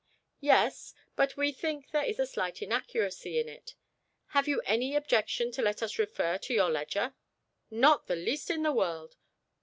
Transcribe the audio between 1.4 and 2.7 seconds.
think there is a slight